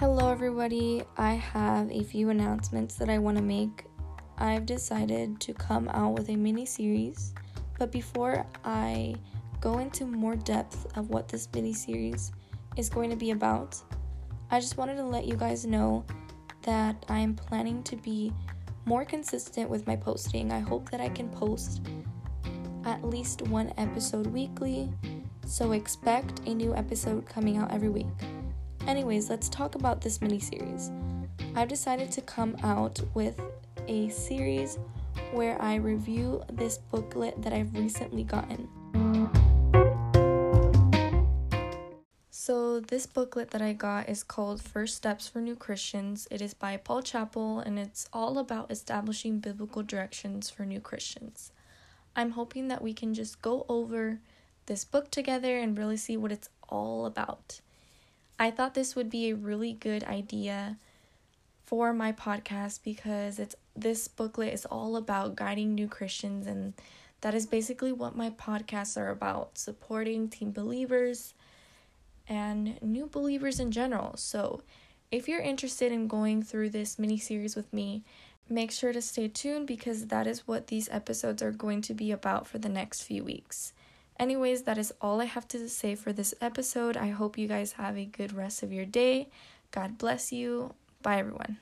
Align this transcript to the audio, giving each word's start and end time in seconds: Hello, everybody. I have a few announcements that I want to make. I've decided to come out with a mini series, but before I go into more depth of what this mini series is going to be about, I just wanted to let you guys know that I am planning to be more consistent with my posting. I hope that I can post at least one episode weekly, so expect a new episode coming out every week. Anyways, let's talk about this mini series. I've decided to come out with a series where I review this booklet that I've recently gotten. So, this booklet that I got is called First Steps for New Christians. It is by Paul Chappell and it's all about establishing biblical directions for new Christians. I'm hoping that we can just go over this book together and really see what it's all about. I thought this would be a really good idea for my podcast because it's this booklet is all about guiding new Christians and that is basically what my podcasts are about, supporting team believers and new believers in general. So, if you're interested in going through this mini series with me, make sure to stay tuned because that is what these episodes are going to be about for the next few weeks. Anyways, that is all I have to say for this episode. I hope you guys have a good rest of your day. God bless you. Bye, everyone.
Hello, 0.00 0.30
everybody. 0.30 1.02
I 1.18 1.34
have 1.34 1.90
a 1.90 2.02
few 2.02 2.30
announcements 2.30 2.94
that 2.94 3.10
I 3.10 3.18
want 3.18 3.36
to 3.36 3.42
make. 3.42 3.84
I've 4.38 4.64
decided 4.64 5.38
to 5.40 5.52
come 5.52 5.90
out 5.90 6.14
with 6.14 6.30
a 6.30 6.36
mini 6.36 6.64
series, 6.64 7.34
but 7.78 7.92
before 7.92 8.46
I 8.64 9.14
go 9.60 9.76
into 9.76 10.06
more 10.06 10.36
depth 10.36 10.86
of 10.96 11.10
what 11.10 11.28
this 11.28 11.46
mini 11.52 11.74
series 11.74 12.32
is 12.78 12.88
going 12.88 13.10
to 13.10 13.16
be 13.16 13.32
about, 13.32 13.76
I 14.50 14.58
just 14.58 14.78
wanted 14.78 14.96
to 14.96 15.04
let 15.04 15.26
you 15.26 15.34
guys 15.36 15.66
know 15.66 16.06
that 16.62 17.04
I 17.10 17.18
am 17.18 17.34
planning 17.34 17.82
to 17.82 17.96
be 17.96 18.32
more 18.86 19.04
consistent 19.04 19.68
with 19.68 19.86
my 19.86 19.96
posting. 19.96 20.50
I 20.50 20.60
hope 20.60 20.90
that 20.92 21.02
I 21.02 21.10
can 21.10 21.28
post 21.28 21.82
at 22.86 23.04
least 23.04 23.42
one 23.48 23.70
episode 23.76 24.28
weekly, 24.28 24.90
so 25.44 25.72
expect 25.72 26.40
a 26.46 26.54
new 26.54 26.74
episode 26.74 27.26
coming 27.28 27.58
out 27.58 27.70
every 27.70 27.90
week. 27.90 28.06
Anyways, 28.86 29.28
let's 29.28 29.48
talk 29.48 29.74
about 29.74 30.00
this 30.00 30.20
mini 30.20 30.40
series. 30.40 30.90
I've 31.54 31.68
decided 31.68 32.10
to 32.12 32.22
come 32.22 32.56
out 32.62 33.00
with 33.14 33.40
a 33.86 34.08
series 34.08 34.78
where 35.32 35.60
I 35.60 35.76
review 35.76 36.42
this 36.52 36.78
booklet 36.78 37.40
that 37.42 37.52
I've 37.52 37.74
recently 37.74 38.24
gotten. 38.24 38.68
So, 42.30 42.80
this 42.80 43.06
booklet 43.06 43.50
that 43.50 43.62
I 43.62 43.74
got 43.74 44.08
is 44.08 44.24
called 44.24 44.62
First 44.62 44.96
Steps 44.96 45.28
for 45.28 45.40
New 45.40 45.54
Christians. 45.54 46.26
It 46.30 46.40
is 46.40 46.54
by 46.54 46.78
Paul 46.78 47.02
Chappell 47.02 47.60
and 47.60 47.78
it's 47.78 48.08
all 48.12 48.38
about 48.38 48.70
establishing 48.70 49.40
biblical 49.40 49.82
directions 49.82 50.50
for 50.50 50.64
new 50.64 50.80
Christians. 50.80 51.52
I'm 52.16 52.30
hoping 52.30 52.68
that 52.68 52.82
we 52.82 52.92
can 52.92 53.14
just 53.14 53.42
go 53.42 53.66
over 53.68 54.20
this 54.66 54.84
book 54.84 55.10
together 55.10 55.58
and 55.58 55.78
really 55.78 55.96
see 55.96 56.16
what 56.16 56.32
it's 56.32 56.48
all 56.68 57.06
about. 57.06 57.60
I 58.40 58.50
thought 58.50 58.72
this 58.72 58.96
would 58.96 59.10
be 59.10 59.28
a 59.28 59.36
really 59.36 59.74
good 59.74 60.02
idea 60.04 60.78
for 61.66 61.92
my 61.92 62.10
podcast 62.10 62.82
because 62.82 63.38
it's 63.38 63.54
this 63.76 64.08
booklet 64.08 64.54
is 64.54 64.64
all 64.64 64.96
about 64.96 65.36
guiding 65.36 65.74
new 65.74 65.86
Christians 65.86 66.46
and 66.46 66.72
that 67.20 67.34
is 67.34 67.44
basically 67.44 67.92
what 67.92 68.16
my 68.16 68.30
podcasts 68.30 68.96
are 68.96 69.10
about, 69.10 69.58
supporting 69.58 70.30
team 70.30 70.52
believers 70.52 71.34
and 72.26 72.80
new 72.80 73.06
believers 73.06 73.60
in 73.60 73.72
general. 73.72 74.16
So, 74.16 74.62
if 75.10 75.28
you're 75.28 75.40
interested 75.40 75.92
in 75.92 76.08
going 76.08 76.42
through 76.42 76.70
this 76.70 76.98
mini 76.98 77.18
series 77.18 77.54
with 77.54 77.70
me, 77.74 78.04
make 78.48 78.70
sure 78.70 78.94
to 78.94 79.02
stay 79.02 79.28
tuned 79.28 79.66
because 79.66 80.06
that 80.06 80.26
is 80.26 80.48
what 80.48 80.68
these 80.68 80.88
episodes 80.88 81.42
are 81.42 81.52
going 81.52 81.82
to 81.82 81.92
be 81.92 82.10
about 82.10 82.46
for 82.46 82.56
the 82.56 82.70
next 82.70 83.02
few 83.02 83.22
weeks. 83.22 83.74
Anyways, 84.20 84.64
that 84.64 84.76
is 84.76 84.92
all 85.00 85.22
I 85.22 85.24
have 85.24 85.48
to 85.48 85.66
say 85.66 85.94
for 85.94 86.12
this 86.12 86.34
episode. 86.42 86.94
I 86.94 87.08
hope 87.08 87.38
you 87.38 87.48
guys 87.48 87.72
have 87.72 87.96
a 87.96 88.04
good 88.04 88.34
rest 88.34 88.62
of 88.62 88.70
your 88.70 88.84
day. 88.84 89.30
God 89.70 89.96
bless 89.96 90.30
you. 90.30 90.74
Bye, 91.00 91.20
everyone. 91.20 91.56